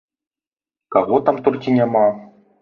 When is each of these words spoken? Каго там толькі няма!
Каго 0.95 1.19
там 1.27 1.37
толькі 1.49 1.77
няма! 1.77 2.03